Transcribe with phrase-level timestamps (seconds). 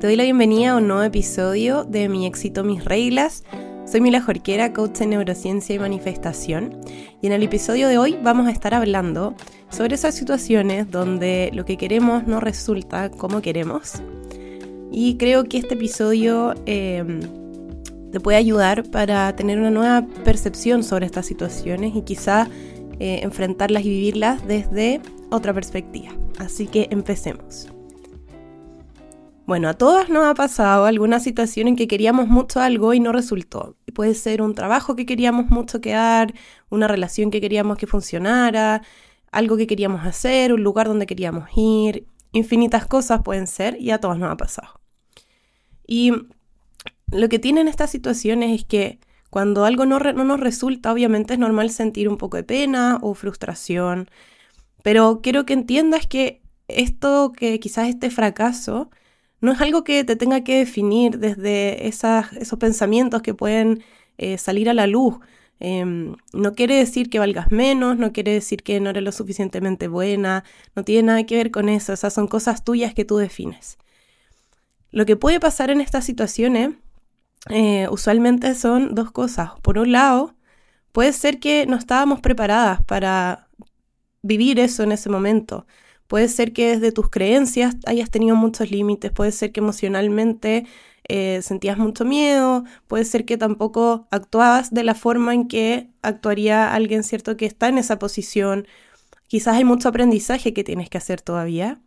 [0.00, 3.44] Te doy la bienvenida a un nuevo episodio de Mi éxito, mis reglas.
[3.84, 6.80] Soy Mila Jorquera, coach en neurociencia y manifestación.
[7.20, 9.34] Y en el episodio de hoy vamos a estar hablando
[9.68, 14.00] sobre esas situaciones donde lo que queremos no resulta como queremos.
[14.90, 17.20] Y creo que este episodio em,
[18.10, 22.48] te puede ayudar para tener una nueva percepción sobre estas situaciones y quizá
[23.00, 26.08] eh, enfrentarlas y vivirlas desde otra perspectiva.
[26.38, 27.68] Así que empecemos.
[29.50, 33.10] Bueno, a todas nos ha pasado alguna situación en que queríamos mucho algo y no
[33.10, 33.74] resultó.
[33.92, 36.32] Puede ser un trabajo que queríamos mucho quedar,
[36.68, 38.82] una relación que queríamos que funcionara,
[39.32, 43.98] algo que queríamos hacer, un lugar donde queríamos ir, infinitas cosas pueden ser y a
[43.98, 44.80] todos nos ha pasado.
[45.84, 46.12] Y
[47.10, 51.40] lo que tienen estas situaciones es que cuando algo no, no nos resulta, obviamente es
[51.40, 54.08] normal sentir un poco de pena o frustración,
[54.84, 58.90] pero quiero que entiendas que esto, que quizás este fracaso,
[59.40, 63.82] no es algo que te tenga que definir desde esos pensamientos que pueden
[64.18, 65.18] eh, salir a la luz.
[65.60, 69.88] Em, no quiere decir que valgas menos, no quiere decir que no eres lo suficientemente
[69.88, 73.78] buena, no tiene nada que ver con eso, esas son cosas tuyas que tú defines.
[74.90, 76.70] Lo que puede pasar en estas situaciones
[77.48, 79.52] eh, usualmente son dos cosas.
[79.62, 80.34] Por un lado,
[80.92, 83.48] puede ser que no estábamos preparadas para
[84.22, 85.66] vivir eso en ese momento.
[86.10, 90.66] Puede ser que desde tus creencias hayas tenido muchos límites, puede ser que emocionalmente
[91.08, 96.74] eh, sentías mucho miedo, puede ser que tampoco actuabas de la forma en que actuaría
[96.74, 98.66] alguien, ¿cierto?, que está en esa posición.
[99.28, 101.80] Quizás hay mucho aprendizaje que tienes que hacer todavía.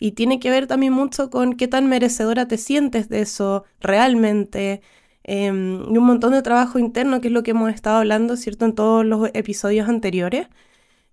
[0.00, 4.82] Y tiene que ver también mucho con qué tan merecedora te sientes de eso realmente.
[5.22, 8.64] Em, y un montón de trabajo interno, que es lo que hemos estado hablando, ¿cierto?,
[8.64, 10.48] en todos los episodios anteriores.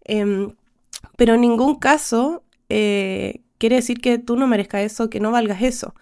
[0.04, 0.56] Em,
[1.18, 5.62] pero en ningún caso eh, quiere decir que tú no merezcas eso, que no valgas
[5.62, 5.96] eso.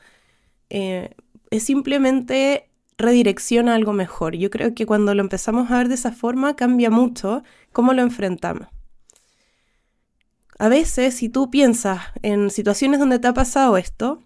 [0.70, 1.16] Eh,
[1.52, 4.36] es simplemente redirecciona algo mejor.
[4.36, 8.02] Yo creo que cuando lo empezamos a ver de esa forma cambia mucho cómo lo
[8.02, 8.68] enfrentamos.
[10.60, 14.24] A veces, si tú piensas en situaciones donde te ha pasado esto,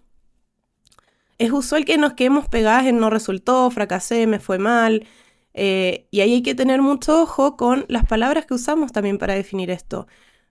[1.38, 5.06] es usual que nos quedemos pegadas en no resultó, fracasé, me fue mal.
[5.54, 9.34] Eh, y ahí hay que tener mucho ojo con las palabras que usamos también para
[9.34, 10.06] definir esto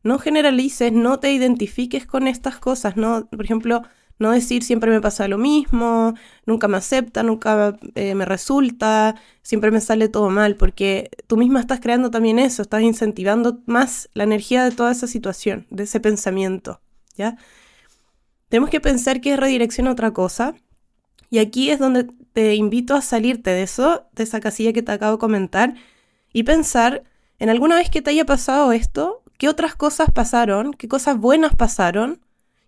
[0.08, 3.84] no generalices, no te identifiques con estas cosas, no, por ejemplo,
[4.20, 6.14] no decir siempre me pasa lo mismo,
[6.46, 11.60] nunca me acepta, nunca eh, me resulta, siempre me sale todo mal, porque tú misma
[11.60, 16.00] estás creando también eso, estás incentivando más la energía de toda esa situación, de ese
[16.00, 16.82] pensamiento,
[17.16, 17.38] ¿ya?
[18.50, 20.56] Tenemos que pensar que es redirección a otra cosa,
[21.30, 24.94] y aquí es donde te invito a salirte de eso, de esa casilla que te
[24.94, 25.76] acabo de comentar,
[26.32, 27.04] y pensar
[27.40, 31.56] en alguna vez que te haya pasado esto, qué otras cosas pasaron, qué cosas buenas
[31.56, 32.22] pasaron,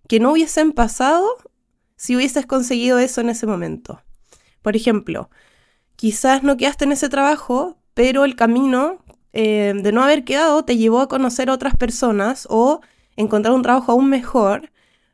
[0.08, 1.28] que no hubiesen pasado
[1.96, 4.02] si hubieses conseguido eso en ese momento.
[4.62, 5.30] Por ejemplo,
[5.96, 9.00] quizás no quedaste en ese trabajo, pero el camino
[9.34, 12.82] eh, de no haber quedado te llevó a conocer otras personas o
[13.16, 14.72] encontrar un trabajo aún mejor,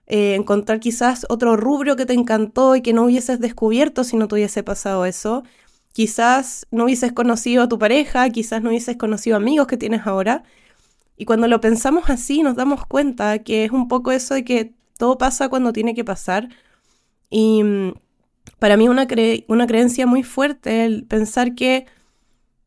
[0.07, 4.27] eh, encontrar quizás otro rubro que te encantó y que no hubieses descubierto si no
[4.27, 5.43] te hubiese pasado eso.
[5.93, 10.43] Quizás no hubieses conocido a tu pareja, quizás no hubieses conocido amigos que tienes ahora,
[11.17, 14.73] y cuando lo pensamos así, nos damos cuenta que es un poco eso de que
[14.97, 16.49] todo pasa cuando tiene que pasar.
[17.29, 17.93] Y mm,
[18.59, 19.07] para mí una,
[19.47, 21.85] una creencia muy fuerte el pensar que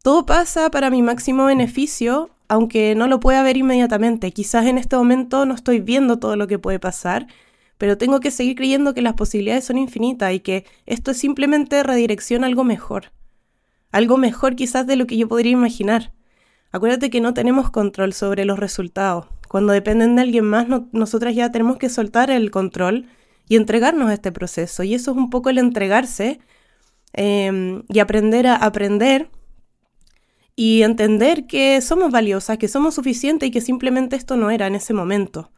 [0.02, 4.32] todo pasa para mi máximo beneficio, aunque no lo pueda ver inmediatamente.
[4.32, 7.26] Quizás en este momento no estoy viendo todo lo que puede pasar,
[7.76, 11.82] pero tengo que seguir creyendo que las posibilidades son infinitas y que esto es simplemente
[11.82, 13.12] redirección a algo mejor.
[13.92, 16.12] Algo mejor quizás de lo que yo podría imaginar.
[16.70, 19.26] Acuérdate que no tenemos control sobre los resultados.
[19.48, 23.06] Cuando dependen de alguien más, nosotras ya tenemos que soltar el control
[23.48, 24.82] y entregarnos a este proceso.
[24.82, 26.40] Y eso es un poco el entregarse
[27.14, 29.30] em, y aprender a aprender
[30.54, 34.74] y entender que somos valiosas, que somos suficientes y que simplemente esto no era en
[34.74, 35.52] ese momento.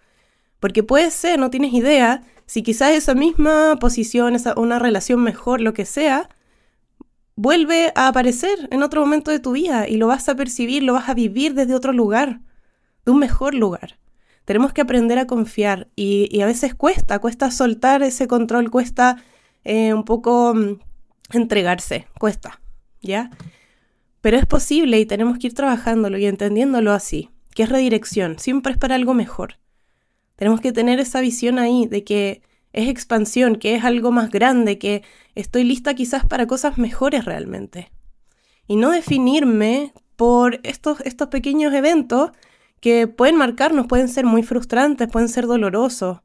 [0.61, 5.63] Porque puede ser, no tienes idea, si quizás esa misma posición, esa, una relación mejor,
[5.63, 6.29] lo que sea,
[7.41, 10.93] vuelve a aparecer en otro momento de tu vida y lo vas a percibir, lo
[10.93, 12.43] vas a vivir desde otro lugar,
[13.07, 13.99] de un mejor lugar.
[14.45, 19.17] Tenemos que aprender a confiar y, a veces cuesta, cuesta soltar ese control, cuesta
[19.65, 20.81] eh, un poco mm,
[21.33, 22.61] entregarse, cuesta,
[23.01, 23.31] ¿ya?
[24.21, 28.73] Pero es posible y tenemos que ir trabajándolo y entendiéndolo así, que es redirección, siempre
[28.73, 29.55] es para algo mejor.
[30.37, 32.43] Tenemos que tener esa visión ahí de que
[32.73, 35.03] es expansión, que es algo más grande, que
[35.35, 37.91] estoy lista quizás para cosas mejores realmente.
[38.67, 42.31] Y no definirme por estos, estos pequeños eventos
[42.81, 46.21] que pueden marcarnos, pueden ser muy frustrantes, pueden ser dolorosos.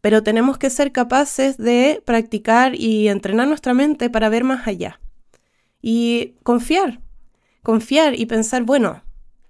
[0.00, 5.00] pero tenemos que ser capaces de practicar y entrenar nuestra mente para ver más allá.
[5.82, 7.00] Y confiar,
[7.62, 9.02] confiar y pensar, bueno,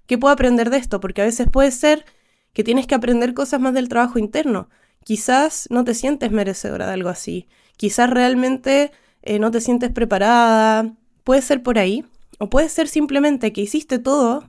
[0.06, 1.00] ¿qué puedo aprender de esto?
[1.00, 2.04] Porque a veces puede ser
[2.52, 4.68] que tienes que aprender cosas más del trabajo interno.
[5.10, 7.48] Quizás no te sientes merecedora de algo así.
[7.76, 8.92] Quizás realmente
[9.22, 10.94] eh, no te sientes preparada.
[11.24, 12.04] Puede ser por ahí.
[12.38, 14.48] O puede ser simplemente que hiciste todo,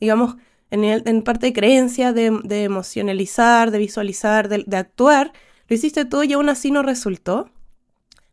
[0.00, 0.36] digamos,
[0.70, 2.26] en, parte de creencia, de,
[2.64, 5.32] emocionalizar, de visualizar, de, de actuar.
[5.68, 7.48] Lo hiciste todo y aún así no resultó.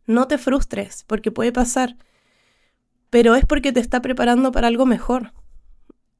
[0.04, 1.96] No te frustres, porque puede pasar.
[3.08, 5.32] Pero es porque te está preparando para algo mejor.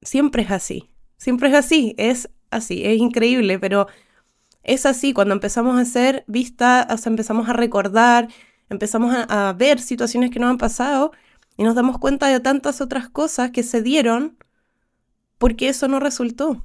[0.00, 0.88] Siempre es así.
[1.18, 1.94] Siempre es así.
[1.98, 2.86] Es así.
[2.86, 3.86] Es increíble, pero
[4.62, 5.12] es así.
[5.12, 8.28] Cuando empezamos a hacer vista, empezamos a recordar,
[8.68, 11.12] empezamos a, a ver situaciones que nos han pasado
[11.56, 14.36] y nos damos cuenta de tantas otras cosas que se dieron
[15.38, 16.64] porque eso no resultó.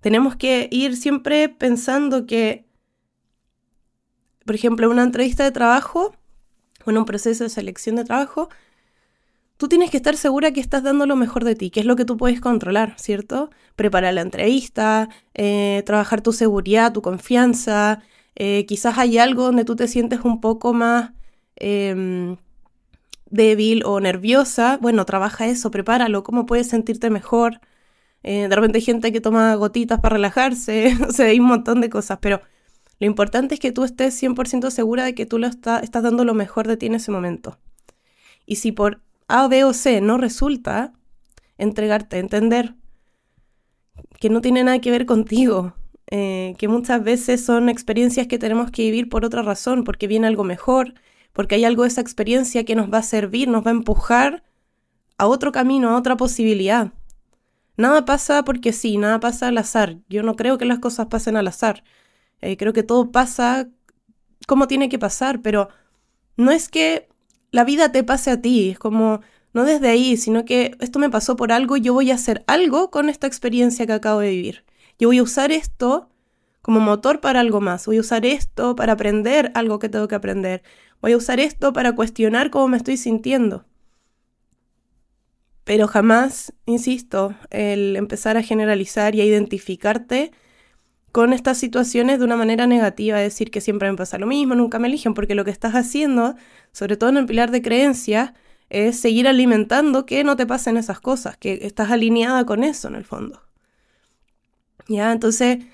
[0.00, 2.64] Tenemos que ir siempre pensando que,
[4.44, 6.16] por ejemplo, una entrevista de trabajo
[6.84, 8.48] o en un proceso de selección de trabajo,
[9.56, 11.96] tú tienes que estar segura que estás dando lo mejor de ti, que es lo
[11.96, 13.50] que tú puedes controlar, ¿cierto?
[13.76, 18.02] Preparar la entrevista, eh, trabajar tu seguridad, tu confianza.
[18.34, 21.12] Eh, quizás hay algo donde tú te sientes un poco más
[21.56, 22.36] em,
[23.30, 27.60] débil o nerviosa, bueno, trabaja eso, prepáralo, cómo puedes sentirte mejor.
[28.22, 31.80] Eh, de repente hay gente que toma gotitas para relajarse, o sea, hay un montón
[31.80, 32.40] de cosas, pero
[33.00, 36.34] lo importante es que tú estés 100% segura de que tú lo estás dando lo
[36.34, 37.58] mejor de ti en ese momento.
[38.46, 40.92] Y si por A, B o C no resulta,
[41.58, 42.74] entregarte, entender
[44.20, 45.74] que no tiene nada que ver contigo,
[46.10, 50.26] eh, que muchas veces son experiencias que tenemos que vivir por otra razón, porque viene
[50.26, 50.94] algo mejor,
[51.32, 54.42] porque hay algo de esa experiencia que nos va a servir, nos va a empujar
[55.18, 56.92] a otro camino, a otra posibilidad.
[57.76, 59.98] Nada pasa porque sí, nada pasa al azar.
[60.08, 61.84] Yo no creo que las cosas pasen al azar.
[62.40, 63.68] Eh, creo que todo pasa
[64.46, 65.68] como tiene que pasar, pero
[66.36, 67.08] no es que
[67.50, 69.20] la vida te pase a ti, es como,
[69.52, 72.90] no desde ahí, sino que esto me pasó por algo yo voy a hacer algo
[72.90, 74.64] con esta experiencia que acabo de vivir.
[74.98, 76.08] Yo voy a usar esto
[76.62, 80.16] como motor para algo más, voy a usar esto para aprender algo que tengo que
[80.16, 80.62] aprender,
[81.00, 83.64] Voy a usar esto para cuestionar cómo me estoy sintiendo.
[85.64, 90.32] Pero jamás, insisto, el empezar a generalizar y a identificarte
[91.16, 94.78] con estas situaciones de una manera negativa, decir que siempre me pasa lo mismo, nunca
[94.78, 96.34] me eligen, porque lo que estás haciendo,
[96.72, 98.34] sobre todo en el pilar de creencias,
[98.68, 102.96] es seguir alimentando que no te pasen esas cosas, que estás alineada con eso en
[102.96, 103.40] el fondo.
[104.88, 105.64] Ya, entonces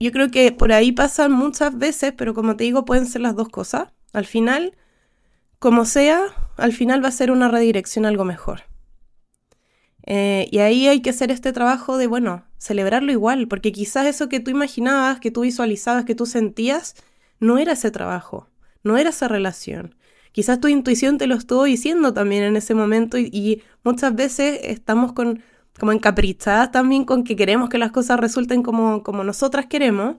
[0.00, 3.36] yo creo que por ahí pasan muchas veces, pero como te digo, pueden ser las
[3.36, 3.90] dos cosas.
[4.12, 4.76] Al final,
[5.60, 6.22] como sea,
[6.56, 8.62] al final va a ser una redirección algo mejor.
[10.10, 14.30] Eh, y ahí hay que hacer este trabajo de, bueno, celebrarlo igual, porque quizás eso
[14.30, 16.94] que tú imaginabas, que tú visualizabas, que tú sentías,
[17.40, 18.48] no era ese trabajo,
[18.82, 19.94] no era esa relación.
[20.32, 25.12] Quizás tu intuición te lo estuvo diciendo también en ese momento y, muchas veces estamos
[25.12, 25.42] con,
[25.78, 30.16] como encaprichadas también con que queremos que las cosas resulten como, como nosotras queremos,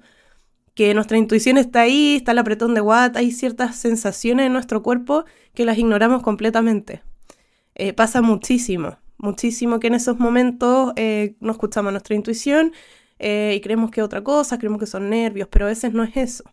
[0.76, 4.84] que nuestra intuición está ahí, está el apretón de Watt, hay ciertas sensaciones en nuestro
[4.84, 5.26] cuerpo
[5.56, 7.02] que las ignoramos completamente.
[7.74, 12.74] Eh, pasa muchísimo, muchísimo que en esos momentos eh, no escuchamos nuestra intuición
[13.20, 16.04] eh, y creemos que es otra cosa, creemos que son nervios, pero a veces no
[16.04, 16.44] es eso.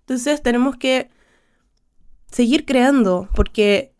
[0.00, 1.10] Entonces tenemos que
[2.30, 3.92] seguir creando, porque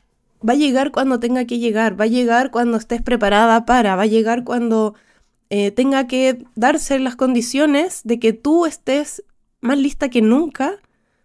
[0.47, 4.03] va a llegar cuando tenga que llegar, va a llegar cuando estés preparada para, va
[4.03, 4.95] a llegar cuando
[5.51, 9.23] eh, tenga que darse las condiciones de que tú estés
[9.61, 10.81] más lista que nunca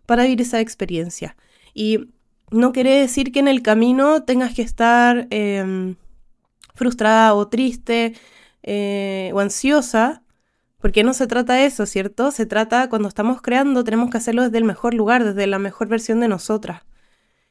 [0.06, 1.36] para vivir esa experiencia.
[1.74, 2.10] Y
[2.52, 5.96] no quiere decir que en el camino tengas que estar em,
[6.78, 8.14] frustrada o triste
[8.64, 10.24] eh, o ansiosa,
[10.80, 12.32] porque no se trata de eso, ¿cierto?
[12.32, 15.88] Se trata, cuando estamos creando, tenemos que hacerlo desde el mejor lugar, desde la mejor
[15.90, 16.84] versión de nosotras.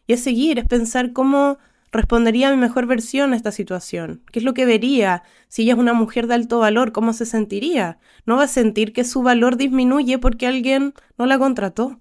[0.07, 1.59] Y es seguir, es pensar cómo
[1.93, 4.23] respondería mi mejor versión a esta situación?
[4.31, 5.23] ¿Qué es lo que vería?
[5.49, 7.99] Si ella es una mujer de alto valor, ¿cómo se sentiría?
[8.25, 11.99] No va a sentir que su valor disminuye porque alguien no la contrató.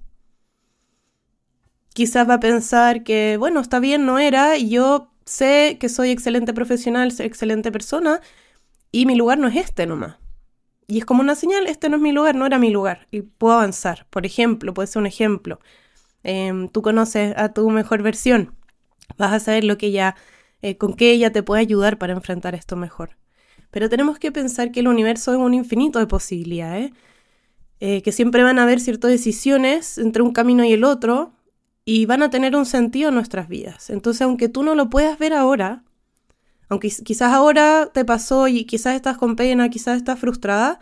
[1.93, 6.11] Quizás va a pensar que, bueno, está bien, no era, y yo sé que soy
[6.11, 8.21] excelente profesional, soy excelente persona,
[8.91, 10.17] y mi lugar no es este nomás.
[10.87, 13.21] Y es como una señal, este no es mi lugar, no era mi lugar, y
[13.21, 14.07] puedo avanzar.
[14.09, 15.59] Por ejemplo, puede ser un ejemplo.
[16.23, 18.55] Em, tú conoces a tu mejor versión
[19.17, 20.15] vas a saber lo que ella,
[20.61, 23.17] eh, con qué ella te puede ayudar para enfrentar esto mejor.
[23.71, 26.91] Pero tenemos que pensar que el universo es un infinito de posibilidades,
[27.79, 31.33] eh, que siempre van a haber ciertas decisiones entre un camino y el otro
[31.85, 33.89] y van a tener un sentido en nuestras vidas.
[33.89, 35.83] Entonces, aunque tú no lo puedas ver ahora,
[36.69, 40.79] aunque quizás ahora te pasó y quizás estás con pena, quizás estás frustrada,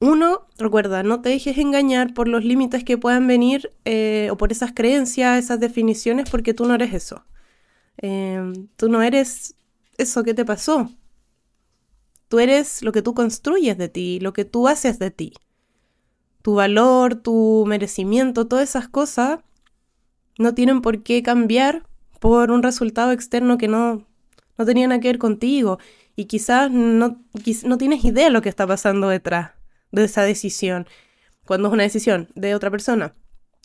[0.00, 4.50] Uno, recuerda, no te dejes engañar por los límites que puedan venir eh, o por
[4.52, 7.24] esas creencias, esas definiciones, porque tú no eres eso.
[7.98, 9.56] Em, tú no eres
[9.98, 10.90] eso que te pasó.
[12.28, 15.34] Tú eres lo que tú construyes de ti, lo que tú haces de ti.
[16.42, 19.40] Tu valor, tu merecimiento, todas esas cosas
[20.38, 21.84] no tienen por qué cambiar
[22.20, 24.06] por un resultado externo que no,
[24.58, 25.78] no tenía nada que ver contigo.
[26.14, 27.20] Y quizás no,
[27.64, 29.52] no tienes idea de lo que está pasando detrás
[29.90, 30.86] de esa decisión,
[31.46, 33.14] cuando es una decisión de otra persona.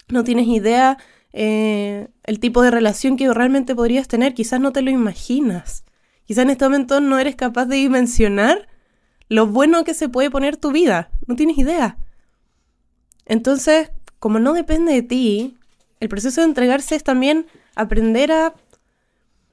[0.09, 0.97] No tienes idea
[1.33, 5.83] eh, el tipo de relación que realmente podrías tener, quizás no te lo imaginas.
[6.25, 8.67] Quizás en este momento no eres capaz de dimensionar
[9.29, 11.97] lo bueno que se puede poner tu vida, no tienes idea.
[13.25, 15.56] Entonces, como no depende de ti,
[15.99, 18.53] el proceso de entregarse es también aprender a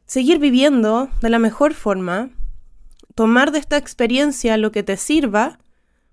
[0.06, 2.30] seguir viviendo de la mejor forma,
[3.14, 5.58] tomar de esta experiencia lo que te sirva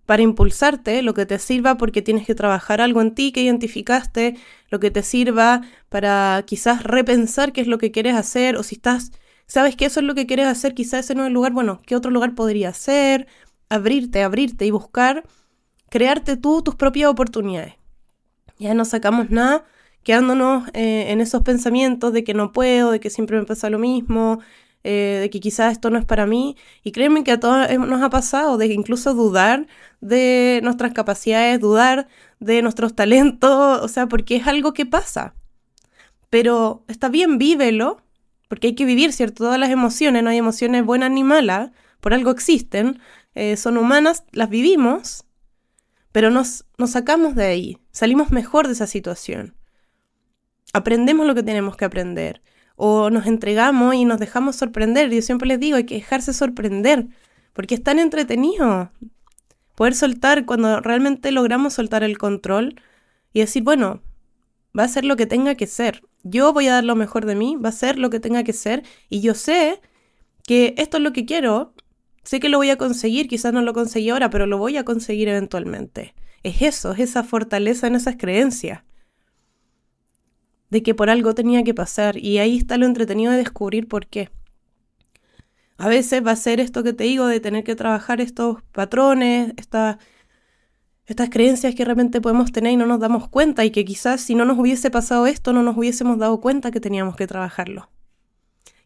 [0.05, 4.35] para impulsarte, lo que te sirva porque tienes que trabajar algo en ti que identificaste,
[4.69, 8.75] lo que te sirva para quizás repensar qué es lo que quieres hacer, o si
[8.75, 9.11] estás,
[9.47, 11.81] sabes que eso es lo que quieres hacer, quizás ese no es el lugar, bueno,
[11.85, 13.27] ¿qué otro lugar podría ser?
[13.69, 15.23] Abrirte, abrirte y buscar,
[15.89, 17.75] crearte tú tus propias oportunidades.
[18.57, 19.65] Ya no sacamos nada
[20.03, 23.79] quedándonos eh, en esos pensamientos de que no puedo, de que siempre me pasa lo
[23.79, 24.39] mismo,
[24.83, 26.57] eh, de que quizás esto no es para mí.
[26.83, 29.67] Y créeme que a todos nos ha pasado de incluso dudar
[30.01, 32.07] de nuestras capacidades, dudar
[32.39, 35.35] de nuestros talentos, o sea, porque es algo que pasa.
[36.29, 38.01] Pero está bien, vívelo,
[38.47, 39.43] porque hay que vivir, ¿cierto?
[39.45, 42.99] Todas las emociones, no hay emociones buenas ni malas, por algo existen,
[43.35, 45.25] eh, son humanas, las vivimos,
[46.11, 49.55] pero nos, nos sacamos de ahí, salimos mejor de esa situación.
[50.73, 52.41] Aprendemos lo que tenemos que aprender
[52.75, 55.11] o nos entregamos y nos dejamos sorprender.
[55.11, 57.07] Yo siempre les digo, hay que dejarse sorprender,
[57.53, 58.91] porque es tan entretenido
[59.75, 62.81] poder soltar cuando realmente logramos soltar el control
[63.33, 64.01] y decir, bueno,
[64.77, 66.01] va a ser lo que tenga que ser.
[66.23, 68.53] Yo voy a dar lo mejor de mí, va a ser lo que tenga que
[68.53, 69.81] ser y yo sé
[70.47, 71.73] que esto es lo que quiero,
[72.23, 74.85] sé que lo voy a conseguir, quizás no lo conseguí ahora, pero lo voy a
[74.85, 76.15] conseguir eventualmente.
[76.43, 78.81] Es eso, es esa fortaleza en esas creencias
[80.71, 84.07] de que por algo tenía que pasar y ahí está lo entretenido de descubrir por
[84.07, 84.31] qué.
[85.77, 89.53] A veces va a ser esto que te digo de tener que trabajar estos patrones,
[89.57, 89.97] estas
[91.29, 94.45] creencias que realmente podemos tener y no nos damos cuenta y que quizás si no
[94.45, 97.89] nos hubiese pasado esto no nos hubiésemos dado cuenta que teníamos que trabajarlo.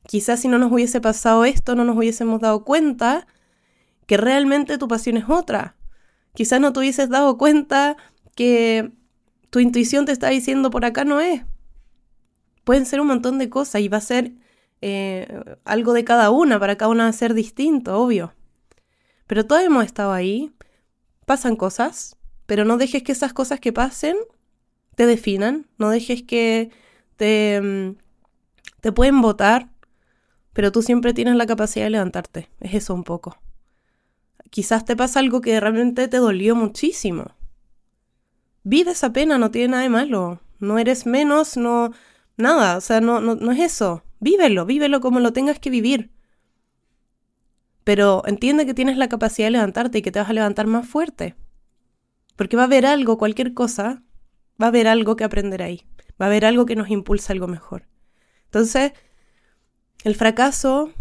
[0.07, 3.27] Quizás si no nos hubiese pasado esto no nos hubiésemos dado cuenta
[4.07, 5.75] que realmente tu pasión es otra.
[6.33, 7.95] Quizás no te hubieses dado cuenta
[8.35, 8.91] que
[9.51, 11.43] tu intuición te está diciendo por acá no es,
[12.65, 14.33] pueden ser un montón de cosas y va a ser
[14.81, 18.33] eh, algo de cada una, para cada una va a ser distinto, obvio.
[19.27, 20.51] Pero todos hemos estado ahí,
[21.25, 24.17] pasan cosas, pero no dejes que esas cosas que pasen
[24.95, 26.71] te definan, no dejes que
[27.15, 27.95] te, mm,
[28.81, 29.69] te pueden votar,
[30.53, 33.37] pero tú siempre tienes la capacidad de levantarte, es eso un poco.
[34.49, 37.35] Quizás te pasa algo que realmente te dolió muchísimo.
[38.63, 40.39] Vive esa pena, no tiene nada de malo.
[40.59, 41.91] No eres menos, no,
[42.37, 44.03] Nada, o sea, no, no, no es eso.
[44.19, 46.11] Vívelo, vívelo como lo tengas que vivir.
[47.83, 50.87] Pero entiende que tienes la capacidad de levantarte y que te vas a levantar más
[50.87, 51.35] fuerte.
[52.35, 54.03] Porque va a haber algo, cualquier cosa,
[54.61, 55.85] va a haber algo que aprender ahí.
[56.19, 57.87] Va a haber algo que nos impulsa algo mejor.
[58.45, 58.93] Entonces,
[60.03, 60.91] el fracaso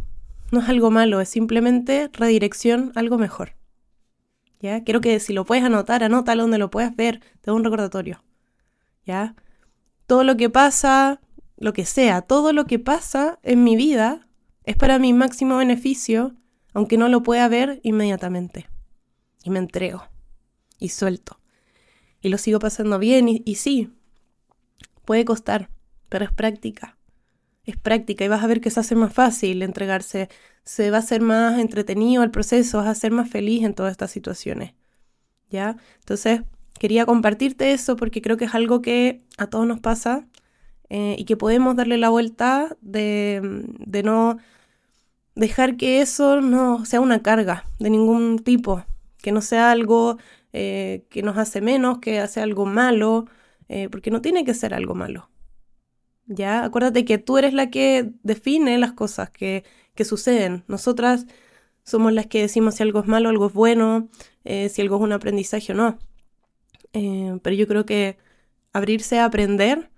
[0.51, 3.55] no es algo malo, es simplemente redirección a algo mejor.
[4.61, 4.83] ¿Ya?
[4.85, 8.23] Quiero que si lo puedes anotar, anótalo donde lo puedas ver, te doy un recordatorio.
[9.05, 9.35] ¿Ya?
[10.07, 11.21] Todo lo que pasa
[11.57, 14.27] lo que sea, todo lo que pasa en mi vida
[14.65, 16.35] es para mi máximo beneficio,
[16.73, 18.69] aunque no lo pueda ver inmediatamente.
[19.43, 20.03] Y me entrego
[20.79, 21.41] y suelto.
[22.21, 23.93] Y lo sigo pasando bien y, sí,
[25.05, 25.71] puede costar,
[26.09, 26.97] pero es práctica.
[27.65, 30.29] Es práctica y vas a ver que se hace más fácil entregarse,
[30.65, 33.93] se va a hacer más entretenido el proceso, vas a ser más feliz en todas
[33.93, 34.75] estas situaciones.
[35.51, 35.77] ¿Ya?
[36.01, 36.43] Entonces,
[36.79, 40.27] quería compartirte eso porque creo que es algo que a todos nos pasa
[40.91, 43.41] eh, y que podemos darle la vuelta de,
[44.05, 44.39] no
[45.35, 48.85] dejar que eso no sea una carga de ningún tipo,
[49.23, 50.19] que no sea algo
[50.53, 53.27] eh, que nos hace menos, que hace algo malo,
[53.69, 55.31] eh, porque no tiene que ser algo malo.
[56.27, 56.65] ¿Ya?
[56.65, 59.65] Acuérdate que tú eres la que define las cosas que,
[59.95, 60.65] que suceden.
[60.69, 61.27] Nosotras
[61.83, 64.09] somos las que decimos si algo es malo, algo es bueno,
[64.45, 65.99] si algo es un aprendizaje o no.
[67.43, 68.17] Pero yo creo que
[68.73, 69.91] abrirse a aprender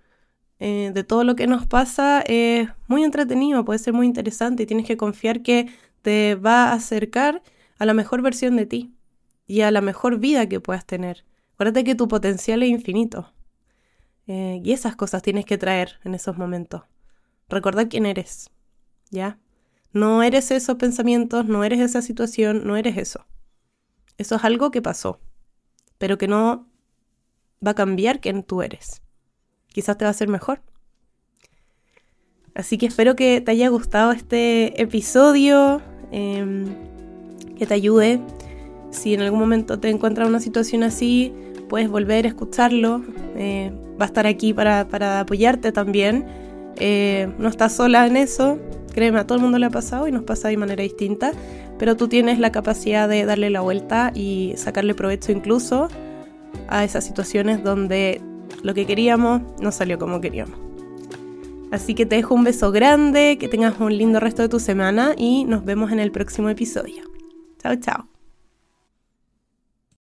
[0.58, 4.66] eh, de todo lo que nos pasa es muy entretenido, puede ser muy interesante y
[4.66, 5.68] tienes que confiar que
[6.02, 7.42] te va a acercar
[7.78, 8.92] a la mejor versión de ti.
[9.48, 11.24] y a la mejor vida que puedas tener.
[11.54, 13.32] Acuérdate que tu potencial es infinito.
[14.26, 16.82] Eh, y esas cosas tienes que traer en esos momentos.
[17.48, 18.50] Recordar quién eres,
[19.10, 19.38] ¿ya?
[19.92, 23.24] No eres esos pensamientos, no eres esa situación, no eres eso.
[24.18, 25.20] Eso es algo que pasó,
[25.98, 26.66] pero que no
[27.64, 29.02] va a cambiar quién tú eres.
[29.68, 30.62] Quizás te va a hacer mejor.
[32.54, 36.64] Así que espero que te haya gustado este episodio, em,
[37.58, 38.20] que te ayude.
[38.90, 41.34] Si en algún momento te encuentras en una situación así,
[41.68, 43.02] puedes volver a escucharlo.
[43.36, 43.70] Eh,
[44.00, 46.24] va a estar aquí para, apoyarte también.
[46.76, 48.58] Eh, no estás sola en eso.
[48.94, 51.32] Créeme, a todo el mundo le ha pasado y nos pasa de manera distinta.
[51.78, 55.88] Pero tú tienes la capacidad de darle la vuelta y sacarle provecho incluso
[56.68, 58.20] a esas situaciones donde
[58.62, 60.58] lo que queríamos no salió como queríamos.
[61.72, 65.14] Así que te dejo un beso grande, que tengas un lindo resto de tu semana
[65.16, 67.02] y nos vemos en el próximo episodio.
[67.58, 68.15] Chao, chao.